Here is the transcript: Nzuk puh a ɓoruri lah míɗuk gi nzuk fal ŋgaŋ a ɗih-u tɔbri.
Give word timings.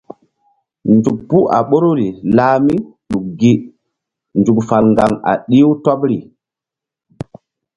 Nzuk 0.95 1.17
puh 1.29 1.45
a 1.55 1.57
ɓoruri 1.69 2.07
lah 2.35 2.55
míɗuk 2.65 3.25
gi 3.39 3.51
nzuk 4.39 4.59
fal 4.67 4.83
ŋgaŋ 4.91 5.11
a 5.29 5.31
ɗih-u 5.47 5.71
tɔbri. 5.83 6.17